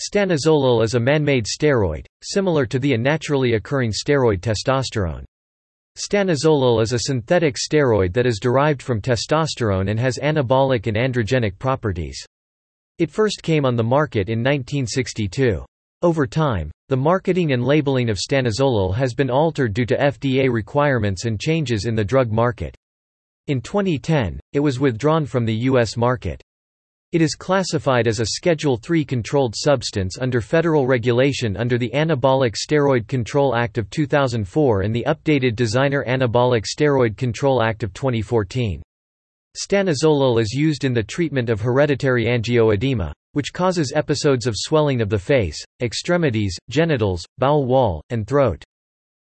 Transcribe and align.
Stanozolol 0.00 0.82
is 0.82 0.94
a 0.94 1.00
man-made 1.00 1.44
steroid, 1.44 2.06
similar 2.22 2.64
to 2.64 2.78
the 2.78 2.96
naturally 2.96 3.54
occurring 3.54 3.92
steroid 3.92 4.40
testosterone. 4.40 5.24
Stanozolol 5.98 6.82
is 6.82 6.94
a 6.94 7.00
synthetic 7.00 7.56
steroid 7.56 8.14
that 8.14 8.24
is 8.24 8.40
derived 8.40 8.80
from 8.80 9.02
testosterone 9.02 9.90
and 9.90 10.00
has 10.00 10.18
anabolic 10.18 10.86
and 10.86 10.96
androgenic 10.96 11.58
properties. 11.58 12.24
It 12.98 13.10
first 13.10 13.42
came 13.42 13.66
on 13.66 13.76
the 13.76 13.84
market 13.84 14.30
in 14.30 14.38
1962. 14.38 15.62
Over 16.00 16.26
time, 16.26 16.70
the 16.88 16.96
marketing 16.96 17.52
and 17.52 17.62
labeling 17.62 18.08
of 18.08 18.16
stanozolol 18.16 18.94
has 18.94 19.12
been 19.12 19.30
altered 19.30 19.74
due 19.74 19.86
to 19.86 19.96
FDA 19.96 20.50
requirements 20.50 21.26
and 21.26 21.38
changes 21.38 21.84
in 21.84 21.94
the 21.94 22.04
drug 22.04 22.32
market. 22.32 22.74
In 23.46 23.60
2010, 23.60 24.40
it 24.54 24.60
was 24.60 24.80
withdrawn 24.80 25.26
from 25.26 25.44
the 25.44 25.54
U.S. 25.54 25.98
market. 25.98 26.42
It 27.12 27.20
is 27.20 27.34
classified 27.34 28.08
as 28.08 28.20
a 28.20 28.24
Schedule 28.24 28.80
III 28.90 29.04
controlled 29.04 29.54
substance 29.54 30.16
under 30.18 30.40
federal 30.40 30.86
regulation 30.86 31.58
under 31.58 31.76
the 31.76 31.90
Anabolic 31.90 32.56
Steroid 32.56 33.06
Control 33.06 33.54
Act 33.54 33.76
of 33.76 33.90
2004 33.90 34.80
and 34.80 34.96
the 34.96 35.04
updated 35.06 35.54
Designer 35.54 36.02
Anabolic 36.08 36.64
Steroid 36.64 37.18
Control 37.18 37.62
Act 37.62 37.82
of 37.82 37.92
2014. 37.92 38.82
Stanozolol 39.54 40.40
is 40.40 40.54
used 40.54 40.84
in 40.84 40.94
the 40.94 41.02
treatment 41.02 41.50
of 41.50 41.60
hereditary 41.60 42.24
angioedema, 42.24 43.12
which 43.32 43.52
causes 43.52 43.92
episodes 43.94 44.46
of 44.46 44.54
swelling 44.56 45.02
of 45.02 45.10
the 45.10 45.18
face, 45.18 45.62
extremities, 45.82 46.56
genitals, 46.70 47.26
bowel 47.36 47.66
wall, 47.66 48.02
and 48.08 48.26
throat. 48.26 48.64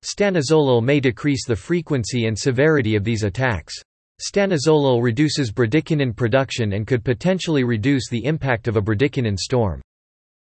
Stanozolol 0.05 0.83
may 0.83 0.99
decrease 0.99 1.47
the 1.47 1.55
frequency 1.55 2.27
and 2.27 2.37
severity 2.37 2.97
of 2.97 3.05
these 3.05 3.23
attacks. 3.23 3.81
Stanozolol 4.21 5.01
reduces 5.01 5.53
bradykinin 5.53 6.15
production 6.15 6.73
and 6.73 6.87
could 6.87 7.05
potentially 7.05 7.63
reduce 7.63 8.09
the 8.09 8.25
impact 8.25 8.67
of 8.67 8.77
a 8.77 8.83
bradykinin 8.83 9.39
storm. 9.39 9.81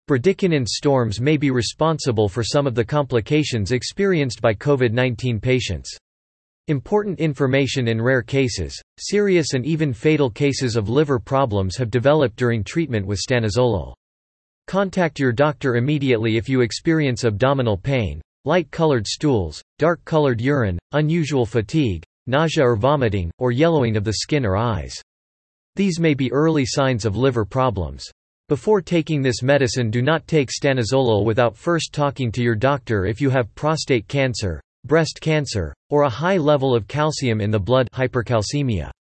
Bradykinin 0.10 0.68
storms 0.68 1.22
may 1.22 1.38
be 1.38 1.52
responsible 1.52 2.28
for 2.28 2.44
some 2.44 2.68
of 2.68 2.76
the 2.76 2.84
complications 2.84 3.72
experienced 3.72 4.42
by 4.42 4.54
COVID-19 4.54 5.42
patients. 5.42 5.96
Important 6.68 7.20
information 7.20 7.88
in 7.88 8.02
rare 8.02 8.22
cases, 8.22 8.78
serious 9.00 9.54
and 9.54 9.66
even 9.66 9.94
fatal 9.94 10.30
cases 10.30 10.76
of 10.76 10.90
liver 10.90 11.18
problems 11.18 11.78
have 11.78 11.90
developed 11.90 12.36
during 12.36 12.64
treatment 12.66 13.08
with 13.08 13.20
stanozolol. 13.20 13.94
Contact 14.68 15.18
your 15.18 15.32
doctor 15.32 15.78
immediately 15.78 16.36
if 16.36 16.50
you 16.50 16.60
experience 16.60 17.24
abdominal 17.24 17.78
pain, 17.78 18.22
light-colored 18.44 19.08
stools, 19.08 19.62
dark-colored 19.80 20.42
urine, 20.42 20.78
unusual 20.92 21.46
fatigue, 21.46 22.04
nausea 22.28 22.64
or 22.64 22.76
vomiting, 22.76 23.32
or 23.38 23.52
yellowing 23.52 23.98
of 23.98 24.04
the 24.04 24.14
skin 24.14 24.46
or 24.46 24.58
eyes. 24.58 25.02
These 25.76 26.00
may 26.00 26.14
be 26.14 26.32
early 26.32 26.66
signs 26.66 27.06
of 27.06 27.16
liver 27.16 27.46
problems. 27.46 28.10
Before 28.50 28.82
taking 28.82 29.22
this 29.22 29.42
medicine 29.42 29.90
do 29.90 30.02
not 30.02 30.28
take 30.28 30.50
stanozolol 30.50 31.24
without 31.24 31.56
first 31.56 31.94
talking 31.94 32.32
to 32.34 32.44
your 32.44 32.56
doctor 32.56 33.06
if 33.06 33.22
you 33.22 33.30
have 33.30 33.56
prostate 33.56 34.08
cancer, 34.10 34.62
breast 34.84 35.20
cancer, 35.22 35.74
or 35.90 36.04
a 36.04 36.10
high 36.10 36.38
level 36.38 36.76
of 36.76 36.88
calcium 36.88 37.40
in 37.40 37.52
the 37.52 37.60
blood 37.60 37.88
hypercalcemia. 37.94 38.92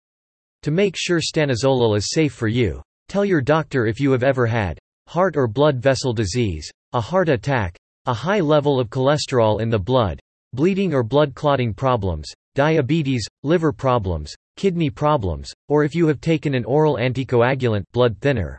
To 0.62 0.70
make 0.70 0.94
sure 0.96 1.20
stanozolol 1.20 1.96
is 1.96 2.12
safe 2.12 2.32
for 2.32 2.48
you, 2.48 2.80
tell 3.08 3.24
your 3.24 3.41
doctor 3.41 3.86
if 3.86 3.98
you 3.98 4.12
have 4.12 4.22
ever 4.22 4.46
had 4.46 4.78
heart 5.08 5.36
or 5.36 5.48
blood 5.48 5.78
vessel 5.78 6.12
disease, 6.12 6.70
a 6.92 7.00
heart 7.00 7.28
attack, 7.28 7.76
a 8.06 8.14
high 8.14 8.41
level 8.41 8.78
of 8.78 8.91
cholesterol 8.91 9.60
in 9.60 9.70
the 9.70 9.78
blood, 9.78 10.20
bleeding 10.53 10.93
or 10.93 11.03
blood 11.03 11.34
clotting 11.34 11.73
problems, 11.73 12.29
diabetes, 12.55 13.27
liver 13.43 13.73
problems, 13.73 14.34
kidney 14.56 14.91
problems, 14.91 15.53
or 15.69 15.84
if 15.84 15.95
you 15.95 16.06
have 16.06 16.20
taken 16.20 16.55
an 16.55 16.65
oral 16.65 16.97
anticoagulant 16.97 17.84
blood 17.93 18.17
thinner. 18.20 18.59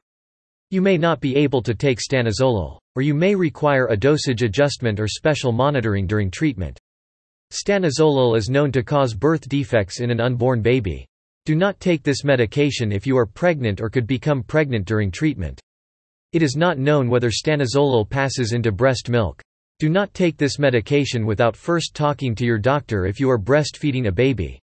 You 0.69 0.81
may 0.81 0.97
not 0.97 1.19
be 1.19 1.35
able 1.35 1.61
to 1.63 1.75
take 1.75 1.99
stanozolol, 1.99 2.79
or 2.95 3.01
you 3.01 3.13
may 3.13 3.35
require 3.35 3.87
a 3.87 3.97
dosage 3.97 4.41
adjustment 4.41 4.99
or 4.99 5.07
special 5.07 5.51
monitoring 5.51 6.07
during 6.07 6.31
treatment. 6.31 6.79
Stanozolol 7.51 8.37
is 8.37 8.49
known 8.49 8.71
to 8.71 8.83
cause 8.83 9.13
birth 9.13 9.49
defects 9.49 9.99
in 9.99 10.09
an 10.09 10.21
unborn 10.21 10.61
baby. 10.61 11.05
Do 11.45 11.55
not 11.55 11.79
take 11.79 12.03
this 12.03 12.23
medication 12.23 12.91
if 12.91 13.05
you 13.05 13.17
are 13.17 13.25
pregnant 13.25 13.81
or 13.81 13.89
could 13.89 14.07
become 14.07 14.43
pregnant 14.43 14.85
during 14.85 15.11
treatment. 15.11 15.59
It 16.31 16.41
is 16.41 16.55
not 16.55 16.77
known 16.77 17.09
whether 17.09 17.29
stanozolol 17.29 18.09
passes 18.09 18.53
into 18.53 18.71
breast 18.71 19.09
milk. 19.09 19.41
Do 19.81 19.89
not 19.89 20.13
take 20.13 20.37
this 20.37 20.59
medication 20.59 21.25
without 21.25 21.55
first 21.55 21.95
talking 21.95 22.35
to 22.35 22.45
your 22.45 22.59
doctor 22.59 23.07
if 23.07 23.19
you 23.19 23.31
are 23.31 23.39
breastfeeding 23.39 24.09
a 24.09 24.11
baby. 24.11 24.59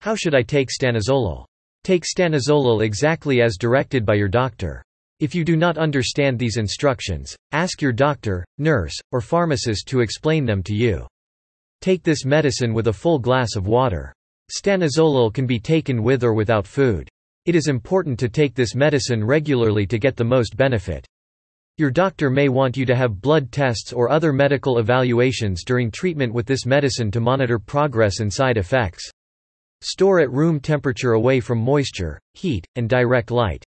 How 0.00 0.16
should 0.16 0.34
I 0.34 0.42
take 0.42 0.70
stanozolol? 0.70 1.44
Take 1.84 2.02
stanozolol 2.02 2.82
exactly 2.82 3.42
as 3.42 3.56
directed 3.56 4.04
by 4.04 4.14
your 4.14 4.26
doctor. 4.26 4.82
If 5.20 5.36
you 5.36 5.44
do 5.44 5.54
not 5.54 5.78
understand 5.78 6.36
these 6.36 6.56
instructions, 6.56 7.36
ask 7.52 7.80
your 7.80 7.92
doctor, 7.92 8.44
nurse, 8.58 8.98
or 9.12 9.20
pharmacist 9.20 9.86
to 9.86 10.00
explain 10.00 10.46
them 10.46 10.64
to 10.64 10.74
you. 10.74 11.06
Take 11.80 12.02
this 12.02 12.24
medicine 12.24 12.74
with 12.74 12.88
a 12.88 12.92
full 12.92 13.20
glass 13.20 13.54
of 13.54 13.68
water. 13.68 14.12
Stanozolol 14.50 15.32
can 15.32 15.46
be 15.46 15.60
taken 15.60 16.02
with 16.02 16.24
or 16.24 16.34
without 16.34 16.66
food. 16.66 17.08
It 17.46 17.54
is 17.54 17.68
important 17.68 18.18
to 18.18 18.28
take 18.28 18.56
this 18.56 18.74
medicine 18.74 19.22
regularly 19.22 19.86
to 19.86 19.96
get 20.00 20.16
the 20.16 20.24
most 20.24 20.56
benefit. 20.56 21.06
Your 21.78 21.90
doctor 21.90 22.30
may 22.30 22.48
want 22.48 22.76
you 22.76 22.84
to 22.86 22.94
have 22.94 23.20
blood 23.20 23.50
tests 23.52 23.92
or 23.92 24.10
other 24.10 24.32
medical 24.32 24.78
evaluations 24.78 25.64
during 25.64 25.90
treatment 25.90 26.34
with 26.34 26.46
this 26.46 26.66
medicine 26.66 27.10
to 27.12 27.20
monitor 27.20 27.58
progress 27.58 28.20
and 28.20 28.32
side 28.32 28.56
effects. 28.56 29.10
Store 29.80 30.20
at 30.20 30.30
room 30.30 30.60
temperature 30.60 31.12
away 31.12 31.40
from 31.40 31.58
moisture, 31.58 32.20
heat, 32.34 32.66
and 32.76 32.88
direct 32.88 33.30
light. 33.30 33.64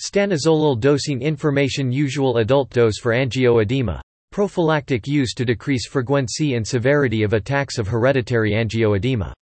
Stanozolol 0.00 0.80
dosing 0.80 1.20
information 1.20 1.92
Usual 1.92 2.38
adult 2.38 2.70
dose 2.70 2.98
for 2.98 3.12
angioedema. 3.12 4.00
Prophylactic 4.32 5.06
use 5.06 5.34
to 5.34 5.44
decrease 5.44 5.86
frequency 5.86 6.54
and 6.54 6.66
severity 6.66 7.22
of 7.22 7.34
attacks 7.34 7.78
of 7.78 7.86
hereditary 7.86 8.52
angioedema. 8.52 9.32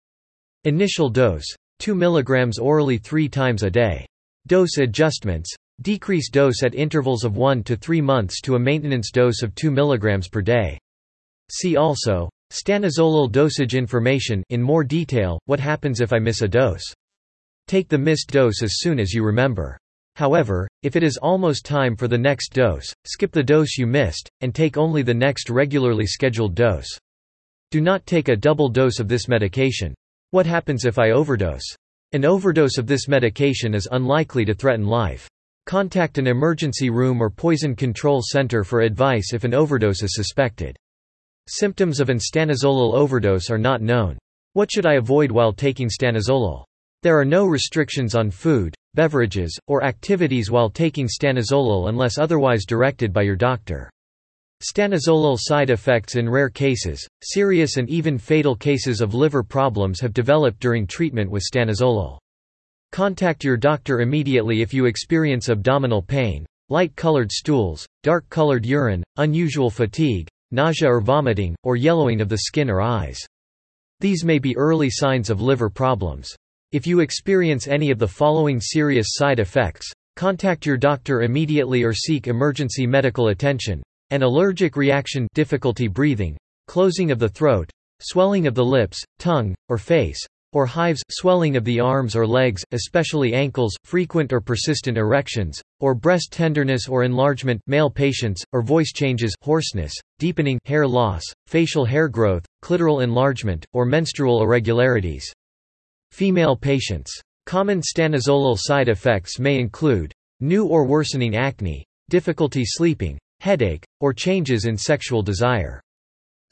Initial 0.64 1.08
dose. 1.08 1.46
2 1.78 1.94
mg 1.94 2.60
orally 2.60 2.98
3 2.98 3.28
times 3.28 3.62
a 3.62 3.70
day. 3.70 4.04
Dose 4.46 4.78
adjustments. 4.78 5.54
Decrease 5.82 6.30
dose 6.30 6.62
at 6.62 6.76
intervals 6.76 7.24
of 7.24 7.36
1 7.36 7.64
to 7.64 7.74
3 7.74 8.00
months 8.00 8.40
to 8.42 8.54
a 8.54 8.58
maintenance 8.58 9.10
dose 9.10 9.42
of 9.42 9.52
2 9.56 9.72
mg 9.72 10.30
per 10.30 10.40
day. 10.40 10.78
See 11.50 11.76
also, 11.76 12.30
stanozolol 12.52 13.32
dosage 13.32 13.74
information 13.74 14.44
in 14.50 14.62
more 14.62 14.84
detail, 14.84 15.40
what 15.46 15.58
happens 15.58 16.00
if 16.00 16.12
I 16.12 16.20
miss 16.20 16.42
a 16.42 16.46
dose. 16.46 16.84
Take 17.66 17.88
the 17.88 17.98
missed 17.98 18.28
dose 18.28 18.62
as 18.62 18.78
soon 18.78 19.00
as 19.00 19.12
you 19.12 19.24
remember. 19.24 19.76
However, 20.14 20.68
if 20.84 20.94
it 20.94 21.02
is 21.02 21.16
almost 21.16 21.64
time 21.64 21.96
for 21.96 22.06
the 22.06 22.16
next 22.16 22.52
dose, 22.52 22.94
skip 23.04 23.32
the 23.32 23.42
dose 23.42 23.76
you 23.76 23.88
missed, 23.88 24.28
and 24.40 24.54
take 24.54 24.76
only 24.76 25.02
the 25.02 25.12
next 25.12 25.50
regularly 25.50 26.06
scheduled 26.06 26.54
dose. 26.54 26.96
Do 27.72 27.80
not 27.80 28.06
take 28.06 28.28
a 28.28 28.36
double 28.36 28.68
dose 28.68 29.00
of 29.00 29.08
this 29.08 29.26
medication. 29.26 29.94
What 30.30 30.46
happens 30.46 30.84
if 30.84 31.00
I 31.00 31.10
overdose? 31.10 31.74
An 32.12 32.24
overdose 32.24 32.78
of 32.78 32.86
this 32.86 33.08
medication 33.08 33.74
is 33.74 33.88
unlikely 33.90 34.44
to 34.44 34.54
threaten 34.54 34.86
life. 34.86 35.28
Contact 35.66 36.18
an 36.18 36.26
emergency 36.26 36.90
room 36.90 37.22
or 37.22 37.30
poison 37.30 37.76
control 37.76 38.20
center 38.22 38.64
for 38.64 38.80
advice 38.80 39.32
if 39.32 39.44
an 39.44 39.54
overdose 39.54 40.02
is 40.02 40.14
suspected. 40.14 40.76
Symptoms 41.48 42.00
of 42.00 42.08
an 42.08 42.18
stanozolol 42.18 42.94
overdose 42.94 43.48
are 43.48 43.58
not 43.58 43.80
known. 43.80 44.18
What 44.54 44.70
should 44.72 44.86
I 44.86 44.94
avoid 44.94 45.30
while 45.30 45.52
taking 45.52 45.88
stanozolol? 45.88 46.64
There 47.02 47.18
are 47.18 47.24
no 47.24 47.46
restrictions 47.46 48.14
on 48.14 48.30
food, 48.30 48.74
beverages, 48.94 49.58
or 49.66 49.84
activities 49.84 50.50
while 50.50 50.68
taking 50.68 51.08
stanozolol 51.08 51.88
unless 51.88 52.18
otherwise 52.18 52.64
directed 52.64 53.12
by 53.12 53.22
your 53.22 53.36
doctor. 53.36 53.90
Stanozolol 54.62 55.36
side 55.40 55.70
effects 55.70 56.14
in 56.14 56.28
rare 56.28 56.48
cases, 56.48 57.04
serious 57.22 57.76
and 57.76 57.90
even 57.90 58.18
fatal 58.18 58.54
cases 58.54 59.00
of 59.00 59.14
liver 59.14 59.42
problems 59.42 60.00
have 60.00 60.12
developed 60.12 60.60
during 60.60 60.86
treatment 60.86 61.30
with 61.30 61.42
stanozolol. 61.42 62.18
Contact 62.92 63.42
your 63.42 63.56
doctor 63.56 64.02
immediately 64.02 64.60
if 64.60 64.74
you 64.74 64.84
experience 64.84 65.48
abdominal 65.48 66.02
pain, 66.02 66.44
light-colored 66.68 67.32
stools, 67.32 67.86
dark-colored 68.02 68.66
urine, 68.66 69.02
unusual 69.16 69.70
fatigue, 69.70 70.28
nausea 70.50 70.90
or 70.90 71.00
vomiting, 71.00 71.56
or 71.62 71.74
yellowing 71.74 72.20
of 72.20 72.28
the 72.28 72.40
skin 72.40 72.68
or 72.68 72.82
eyes. 72.82 73.18
These 74.00 74.26
may 74.26 74.38
be 74.38 74.54
early 74.58 74.90
signs 74.90 75.30
of 75.30 75.40
liver 75.40 75.70
problems. 75.70 76.28
If 76.72 76.86
you 76.86 77.00
experience 77.00 77.66
any 77.66 77.90
of 77.90 77.98
the 77.98 78.06
following 78.06 78.60
serious 78.60 79.12
side 79.12 79.40
effects, 79.40 79.90
contact 80.16 80.66
your 80.66 80.76
doctor 80.76 81.22
immediately 81.22 81.82
or 81.82 81.94
seek 81.94 82.26
emergency 82.26 82.86
medical 82.86 83.28
attention. 83.28 83.82
An 84.10 84.22
allergic 84.22 84.76
reaction 84.76 85.26
difficulty 85.32 85.88
breathing, 85.88 86.36
closing 86.66 87.10
of 87.10 87.18
the 87.18 87.30
throat, 87.30 87.70
swelling 88.02 88.46
of 88.46 88.54
the 88.54 88.62
lips, 88.62 89.02
tongue, 89.18 89.54
or 89.70 89.78
face, 89.78 90.20
or 90.52 90.66
hives 90.66 91.02
swelling 91.10 91.56
of 91.56 91.64
the 91.64 91.80
arms 91.80 92.14
or 92.14 92.26
legs, 92.26 92.64
especially 92.72 93.34
ankles, 93.34 93.74
frequent 93.84 94.32
or 94.32 94.40
persistent 94.40 94.96
erections, 94.98 95.60
or 95.80 95.94
breast 95.94 96.32
tenderness 96.32 96.88
or 96.88 97.04
enlargement 97.04 97.60
male 97.66 97.90
patients, 97.90 98.44
or 98.52 98.62
voice 98.62 98.92
changes 98.92 99.34
hoarseness, 99.42 99.92
deepening 100.18 100.58
hair 100.64 100.86
loss, 100.86 101.22
facial 101.46 101.84
hair 101.84 102.08
growth, 102.08 102.44
clitoral 102.62 103.02
enlargement, 103.02 103.64
or 103.72 103.84
menstrual 103.84 104.42
irregularities. 104.42 105.32
Female 106.10 106.56
patients. 106.56 107.10
Common 107.46 107.80
stanozolol 107.80 108.56
side 108.58 108.88
effects 108.88 109.38
may 109.38 109.58
include 109.58 110.12
new 110.40 110.66
or 110.66 110.84
worsening 110.84 111.36
acne, 111.36 111.84
difficulty 112.10 112.64
sleeping, 112.64 113.18
headache, 113.40 113.84
or 114.00 114.12
changes 114.12 114.66
in 114.66 114.76
sexual 114.76 115.22
desire. 115.22 115.80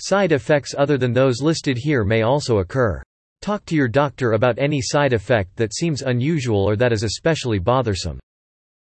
Side 0.00 0.32
effects 0.32 0.74
other 0.76 0.96
than 0.96 1.12
those 1.12 1.42
listed 1.42 1.76
here 1.76 2.04
may 2.04 2.22
also 2.22 2.58
occur. 2.58 3.02
Talk 3.42 3.64
to 3.66 3.74
your 3.74 3.88
doctor 3.88 4.32
about 4.32 4.58
any 4.58 4.82
side 4.82 5.14
effect 5.14 5.56
that 5.56 5.74
seems 5.74 6.02
unusual 6.02 6.62
or 6.62 6.76
that 6.76 6.92
is 6.92 7.04
especially 7.04 7.58
bothersome. 7.58 8.20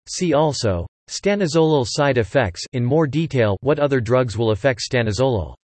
See 0.07 0.33
also, 0.33 0.87
stanozolol 1.09 1.85
side 1.85 2.17
effects 2.17 2.63
in 2.71 2.85
more 2.85 3.05
detail 3.05 3.57
what 3.59 3.79
other 3.79 3.99
drugs 3.99 4.37
will 4.37 4.51
affect 4.51 4.79
stanozolol. 4.79 5.55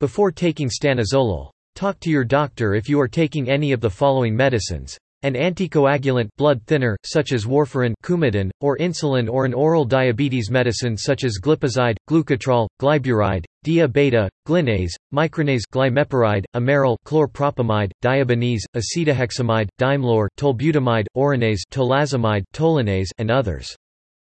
Before 0.00 0.30
taking 0.30 0.68
stanozolol, 0.68 1.50
talk 1.74 1.98
to 2.00 2.10
your 2.10 2.24
doctor 2.24 2.74
if 2.74 2.86
you 2.86 3.00
are 3.00 3.08
taking 3.08 3.48
any 3.48 3.72
of 3.72 3.80
the 3.80 3.88
following 3.88 4.36
medicines. 4.36 4.98
An 5.22 5.32
anticoagulant 5.32 6.28
blood 6.36 6.60
thinner, 6.66 6.98
such 7.06 7.32
as 7.32 7.46
warfarin 7.46 7.94
Coumadin, 8.04 8.50
or 8.60 8.76
insulin 8.76 9.28
or 9.28 9.46
an 9.46 9.54
oral 9.54 9.86
diabetes 9.86 10.50
medicine 10.50 10.98
such 10.98 11.24
as 11.24 11.40
glipizide, 11.42 11.96
glucotrol, 12.08 12.68
glyburide, 12.80 13.44
dia-beta, 13.62 14.28
Glynase, 14.46 14.94
micronase 15.12 15.62
glimepiride, 15.72 16.44
amaryl 16.54 16.96
chlorpropamide, 17.04 17.90
Diabinese, 18.02 18.62
acetohexamide, 18.76 19.68
Dymelor, 19.80 20.28
tolbutamide, 20.38 21.06
Orinase 21.16 21.62
tolazamide, 21.70 22.44
tolinase, 22.54 23.08
and 23.18 23.30
others. 23.30 23.74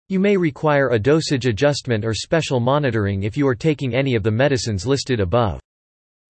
You 0.08 0.20
may 0.20 0.38
require 0.38 0.90
a 0.90 1.00
dosage 1.00 1.46
adjustment 1.46 2.04
or 2.04 2.14
special 2.14 2.60
monitoring 2.60 3.24
if 3.24 3.38
you 3.38 3.48
are 3.48 3.56
taking 3.56 3.94
any 3.94 4.16
of 4.16 4.24
the 4.24 4.32
medicines 4.32 4.88
listed 4.88 5.20
above. 5.20 5.60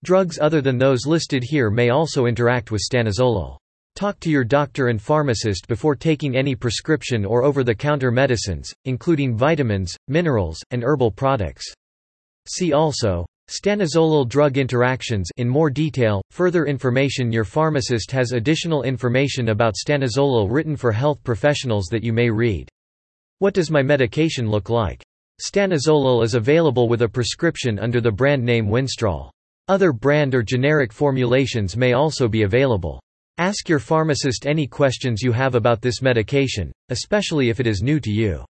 Drugs 0.05 0.39
other 0.41 0.61
than 0.61 0.79
those 0.79 1.07
listed 1.07 1.45
here 1.45 1.71
may 1.71 1.91
also 1.91 2.27
interact 2.27 2.71
with 2.71 2.83
stanozolol. 2.83 3.57
Talk 3.95 4.21
to 4.21 4.31
your 4.31 4.45
doctor 4.45 4.89
and 4.89 5.03
pharmacist 5.03 5.67
before 5.67 5.97
taking 5.97 6.37
any 6.37 6.55
prescription 6.55 7.25
or 7.25 7.43
over-the-counter 7.43 8.13
medicines, 8.13 8.73
including 8.85 9.37
vitamins, 9.37 9.97
minerals, 10.07 10.61
and 10.71 10.85
herbal 10.85 11.11
products. 11.11 11.65
See 12.49 12.73
also, 12.73 13.27
Stanozolol 13.49 14.29
drug 14.29 14.59
interactions 14.59 15.31
in 15.39 15.49
more 15.49 15.71
detail, 15.71 16.21
further 16.31 16.67
information 16.67 17.33
Your 17.33 17.45
pharmacist 17.45 18.11
has 18.11 18.33
additional 18.33 18.83
information 18.83 19.49
about 19.49 19.75
stanozolol 19.75 20.51
written 20.51 20.77
for 20.77 20.93
health 20.93 21.25
professionals 21.25 21.87
that 21.87 22.05
you 22.05 22.13
may 22.13 22.29
read. 22.29 22.69
What 23.39 23.55
does 23.55 23.71
my 23.71 23.83
medication 23.83 24.51
look 24.51 24.69
like? 24.69 25.03
Stanozolol 25.41 26.23
is 26.23 26.35
available 26.35 26.89
with 26.91 27.01
a 27.01 27.09
prescription 27.09 27.79
under 27.79 28.03
the 28.03 28.13
brand 28.13 28.45
name 28.45 28.67
Winstrol. 28.69 29.31
Other 29.69 29.93
brand 29.93 30.35
or 30.35 30.43
generic 30.43 30.93
formulations 30.93 31.75
may 31.75 31.95
also 31.95 32.29
be 32.29 32.43
available. 32.43 33.01
Ask 33.39 33.69
your 33.69 33.79
pharmacist 33.79 34.47
any 34.47 34.67
questions 34.67 35.23
you 35.23 35.33
have 35.33 35.55
about 35.55 35.81
this 35.81 36.03
medication, 36.03 36.71
especially 36.91 37.49
if 37.49 37.61
it 37.61 37.67
is 37.67 37.81
new 37.81 37.99
to 38.01 38.11
you. 38.11 38.45